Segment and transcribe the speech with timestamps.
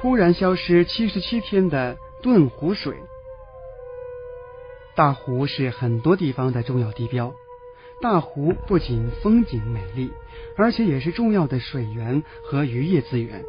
[0.00, 2.96] 突然消失七十七天的顿湖水。
[4.96, 7.34] 大湖是很多地方的重要地标。
[8.00, 10.10] 大湖不仅风景美丽，
[10.56, 13.44] 而且也是重要的水源和渔业资源。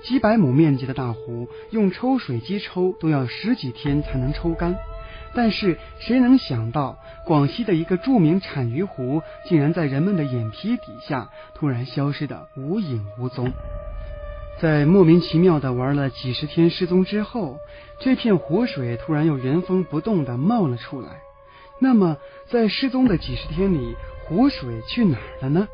[0.00, 4.78] 几百亩面积的大湖，用抽水机抽都要十几天才能抽干。
[5.34, 13.52] 但是谁能想到，广西的一个著名产鱼湖，竟然在人们的眼皮底下突然消失的无影无踪？
[14.58, 17.58] 在莫名其妙的玩了几十天失踪之后，
[18.00, 21.20] 这片湖水突然又原封不动的冒了出来。
[21.78, 22.16] 那么，
[22.48, 25.68] 在失踪的几十天里，湖水去哪儿了呢？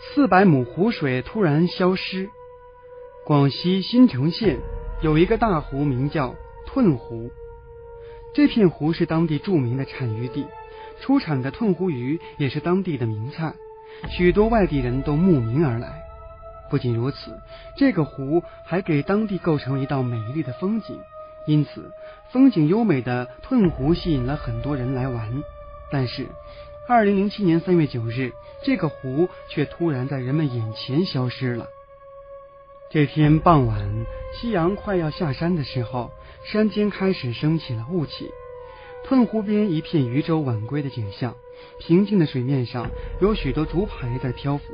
[0.00, 2.28] 四百亩湖水突然消失。
[3.24, 4.58] 广西新城县
[5.02, 6.34] 有一个大湖，名叫
[6.66, 7.30] 顿湖。
[8.34, 10.46] 这片湖是当地著名的产鱼地，
[11.00, 13.54] 出产的顿湖鱼也是当地的名菜，
[14.10, 16.03] 许多外地人都慕名而来。
[16.70, 17.38] 不仅如此，
[17.76, 20.98] 这个湖还给当地构成了一道美丽的风景，
[21.46, 21.92] 因此
[22.30, 25.42] 风景优美的顿湖吸引了很多人来玩。
[25.90, 26.26] 但是，
[26.88, 31.68] 二零零七年三月九日，这个湖却突然在人们眼前消失了。
[32.90, 36.10] 这天傍晚，夕阳快要下山的时候，
[36.44, 38.30] 山间开始升起了雾气。
[39.08, 41.34] 顿湖边一片渔舟晚归的景象，
[41.78, 44.64] 平静的水面上有许多竹排在漂浮。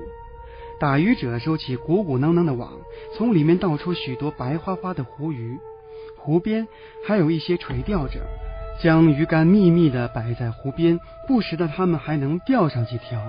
[0.80, 2.72] 打鱼者收起鼓鼓囊囊的网，
[3.14, 5.58] 从里面倒出许多白花花的湖鱼。
[6.16, 6.66] 湖边
[7.06, 8.20] 还有一些垂钓者，
[8.82, 13.20] 将鱼竿密密地摆在湖边，不时的他们还能钓上几条。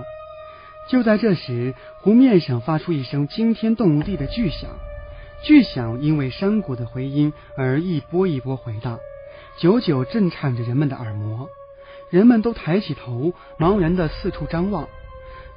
[0.90, 4.70] 就在这时，湖面上发出一声惊天动地的巨响，
[5.44, 8.98] 巨响因为山谷的回音而一波一波回荡，
[9.60, 11.50] 久久震颤着人们的耳膜。
[12.10, 14.88] 人们都抬起头，茫然的四处张望。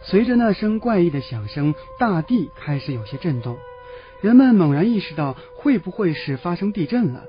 [0.05, 3.57] 随着那声怪异的响声，大地开始有些震动。
[4.21, 7.25] 人们猛然意识到，会不会是发生地震了？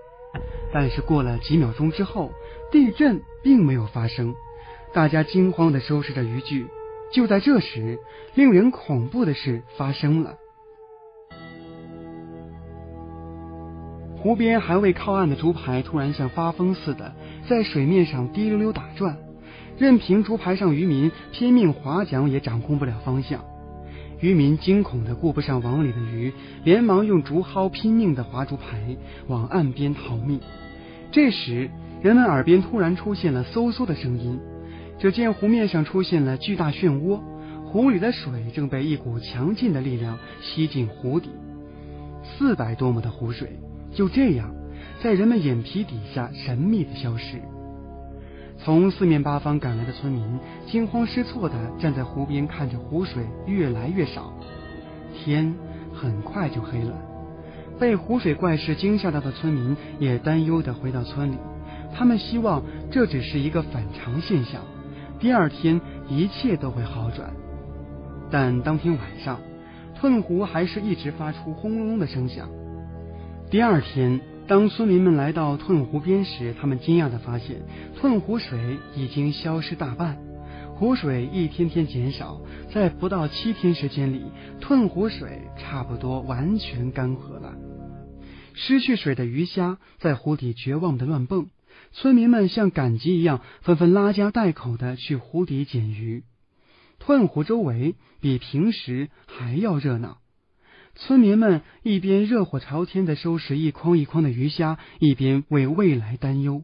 [0.73, 2.31] 但是过了几秒钟之后，
[2.71, 4.35] 地震并没有发生。
[4.93, 6.67] 大家惊慌地收拾着渔具。
[7.13, 7.99] 就在这时，
[8.33, 10.35] 令人恐怖的事发生了：
[14.17, 17.13] 湖边还未靠岸的竹排突然像发疯似的
[17.47, 19.17] 在水面上滴溜溜打转。
[19.77, 23.43] 任凭竹排上渔民拼命划桨，也掌控不了方向。
[24.21, 26.31] 渔民惊恐的顾不上网里的鱼，
[26.63, 28.95] 连忙用竹蒿拼命的划竹排，
[29.27, 30.39] 往岸边逃命。
[31.11, 31.69] 这时，
[32.01, 34.39] 人们耳边突然出现了嗖嗖的声音，
[34.97, 37.19] 只见湖面上出现了巨大漩涡，
[37.65, 41.29] 湖里的水正被一股强劲的力量吸进湖底。
[42.23, 43.59] 四百多亩的湖水
[43.93, 44.55] 就这样
[45.03, 47.41] 在人们眼皮底下神秘的消失。
[48.57, 54.33] 从四面八方赶来的村民惊慌失措地站在湖边，看着湖水越来越少，
[55.13, 55.53] 天
[55.93, 56.97] 很快就黑了。
[57.79, 61.37] 被湖水怪事惊吓到的村民也担忧地回到村里，
[61.93, 64.61] 他们希望这只是一个反常现象，
[65.19, 65.79] 第二天
[66.09, 67.29] 一切都会好转。
[68.31, 69.39] 但当天晚上，
[70.01, 72.49] 顿湖还是一直发出轰隆隆的声响。
[73.51, 74.19] 第二天。
[74.47, 77.63] 当村民们来到顿湖边时，他们惊讶地发现，
[77.99, 80.19] 顿湖水已经消失大半，
[80.75, 82.39] 湖水一天天减少，
[82.71, 84.23] 在不到七天时间里，
[84.59, 87.55] 顿湖水差不多完全干涸了。
[88.53, 91.47] 失去水的鱼虾在湖底绝望地乱蹦，
[91.91, 96.23] 村民们像赶集一样，纷纷拉家带口的去湖底捡鱼。
[96.99, 100.19] 顿湖周围比平时还要热闹。
[100.95, 106.63] 村民们一边热火朝天的收拾一筐一筐的鱼虾，一边为未来担忧。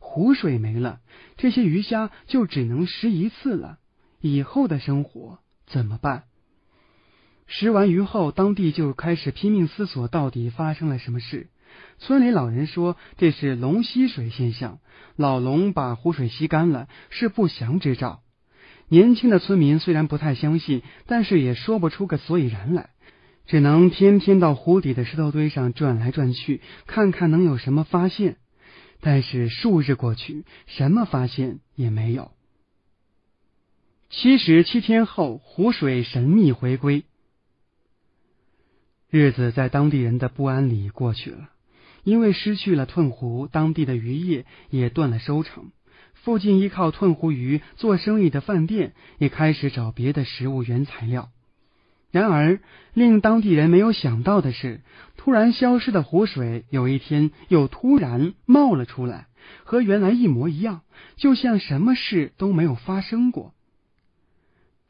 [0.00, 0.98] 湖水没了，
[1.36, 3.78] 这些鱼虾就只能食一次了。
[4.20, 6.24] 以后的生活怎么办？
[7.46, 11.48] 食完鱼后，当地就开始拼命思索到底发生了什么事。
[11.98, 14.80] 村里老人说，这是龙吸水现象，
[15.14, 18.22] 老龙把湖水吸干了，是不祥之兆。
[18.88, 22.90] 年轻的村民虽然不太相信，但是也说不出个所以然来。
[23.50, 28.36] 只能天天到湖底的石头堆上转来转去，看看能有什么发现。
[29.00, 32.30] 但是数日过去，什么发现也没有。
[34.08, 37.02] 七十七天后，湖水神秘回归，
[39.08, 41.50] 日子在当地人的不安里过去了。
[42.04, 45.72] 因为失去了顿湖，当地的渔业也断了收成。
[46.14, 51.30] 附近依靠顿湖鱼做生意的饭店也开始找别的食物原材料。
[52.10, 52.60] 然而，
[52.92, 54.80] 令当地人没有想到的是，
[55.16, 59.28] 突然消失的湖水有一天又突然冒了出来，
[59.64, 60.80] 和原来一模一样，
[61.16, 63.54] 就像什么事都没有发生过。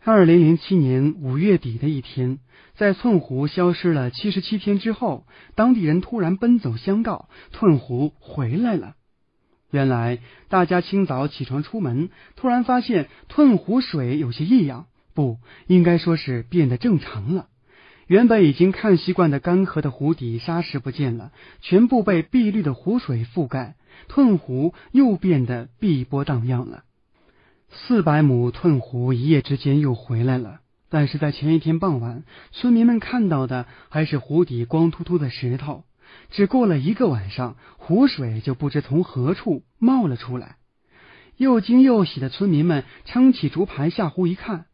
[0.03, 2.39] 二零零七年五月底的一天，
[2.75, 8.95] 在寸湖消失了七十七天之后，当地人突然奔走相告，寸湖回来了。
[9.71, 17.47] 原来，大家清早起床出门，突然发现寸湖水有些异样，不应该说是变得正常了。
[18.07, 21.31] 原本已经看习惯的干涸的湖底沙石不见了，
[21.61, 23.77] 全部被碧绿的湖水覆盖，
[24.09, 26.83] 寸湖又变得碧波荡漾了。
[27.73, 30.59] 四百亩寸湖一夜之间又回来了，
[30.89, 35.85] 但是在前一天傍晚，村民们看到的还是湖底光秃秃的石头。
[36.33, 40.57] 只过了一个晚上，湖水就不知从何处冒了出来。
[41.37, 44.67] 又惊又喜的村民们撑起竹排下湖一看，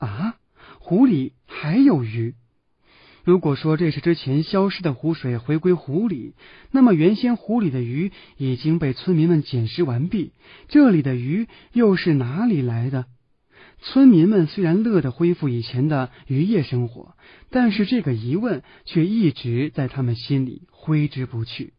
[0.00, 0.36] 啊，
[0.80, 2.34] 湖里还有鱼。
[3.22, 6.32] 如果说这是之前消失的湖水回归湖里，
[6.70, 10.32] 那么原先湖里的鱼已经被村民们捡拾完毕。
[10.68, 13.04] 这里的鱼又是哪里来的？
[13.82, 17.14] 村民们虽然乐得恢复以前的渔业生活，
[17.50, 21.74] 但是这个疑问却一直在他们心里挥之不去。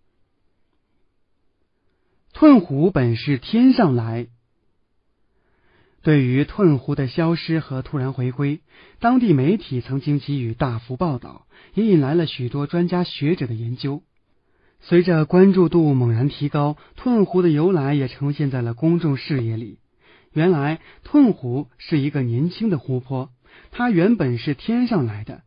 [2.34, 4.28] 吞湖本是天上来。
[6.04, 8.62] 对于吞湖的消失和突然回归，
[9.00, 11.46] 当地媒体曾经给予大幅报道，
[11.76, 14.02] 也引来了许多专家学者的研究。
[14.80, 19.78] 随着关注度猛然提高，吞湖的由来也呈现在了公众视野里。
[20.34, 23.30] 原来，吞湖是一个年轻的湖泊，
[23.70, 25.44] 它原本是天上来的。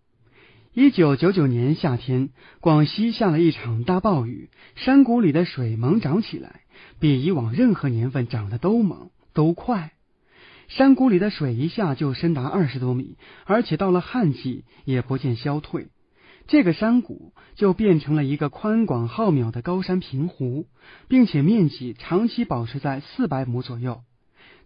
[0.72, 2.28] 一九九九年夏天，
[2.60, 6.60] 广西下了一场大暴雨，山谷里的水猛涨起来，
[7.00, 9.90] 比以往任何年份涨得都猛都快。
[10.68, 15.88] 山谷里的水一下就深达二十多米，而且到了旱季也不见消退。
[16.46, 20.66] 这个山谷就变成了一个宽广浩渺的高山平湖，
[21.08, 24.02] 并且面积长期保持在四百亩左右。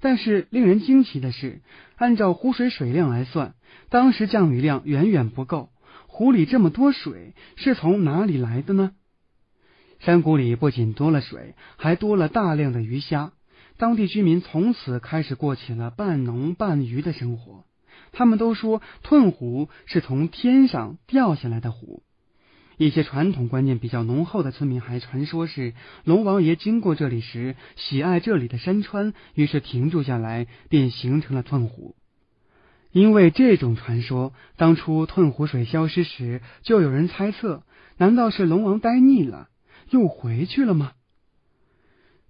[0.01, 1.61] 但是令人惊奇的是，
[1.97, 3.55] 按照湖水水量来算，
[3.91, 5.71] 当时降雨量远远不够。
[6.07, 8.93] 湖里这么多水是从哪里来的呢？
[10.01, 13.33] 山谷里不仅多了水，还多了大量的鱼虾。
[13.79, 17.65] 当地居民从此开始过起了半农半渔的生活。
[18.13, 22.03] 他们都说，吞湖是从天上掉下来的湖。
[22.77, 31.97] 一些传统观念比较浓厚的村民还传说是龙王爷经过这里时喜爱这里的山川，于是停住下来，便形成了吞湖。
[32.91, 37.63] 因为这种传说，当初吞湖水消失时，就有人猜测：
[37.97, 39.49] 难道是龙王呆腻了，
[39.91, 40.93] 又回去了吗？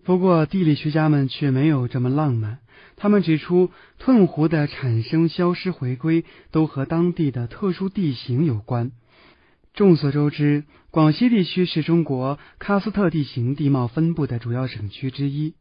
[0.08, 2.60] 不过，地理学家们却没有这么浪漫。
[2.96, 8.90] 他们指出，吞湖的产生、消失、回归都和当地的特殊地形有关。
[9.74, 15.52] 众所周知，广西地区是中国喀斯特地形地貌分布的主要省区之一。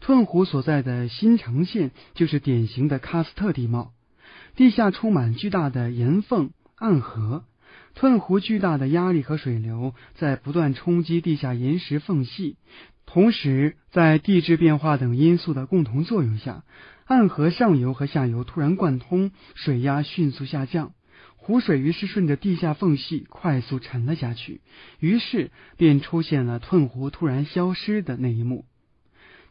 [0.00, 3.92] 吞湖所在的新城县就是典型的喀斯特地貌，
[4.54, 7.44] 地下充满巨大的岩缝、暗河。
[7.94, 12.56] 吞湖巨大的压力和水流在不断冲击地下岩石缝隙。
[13.06, 16.64] 同时，在地质变化等因素的共同作用下，
[17.04, 20.92] 暗河上游和下游突然贯通，水压迅速下降，
[21.36, 24.62] 湖水于是顺着地下缝隙快速沉了下去，
[24.98, 28.64] 于是便出现了吞湖突然消失的那一幕。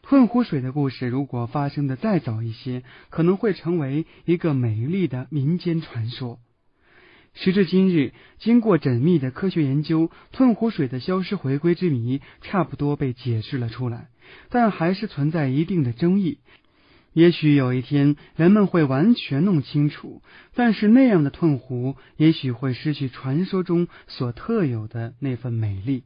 [0.02, 6.40] 吞湖水的故事如果发生的再早一些，可能会成为一个美丽的民间传说。
[7.34, 14.08] 时至今日，经过缜密的科学研究，吞湖水的消失回归之谜差不多被解释了出来，
[14.50, 16.38] 但还是存在一定的争议。
[17.12, 20.22] 也许有一天人们会完全弄清楚，
[20.54, 26.04] 但是那样的吞湖，也许会失去传说中所特有的那份美丽。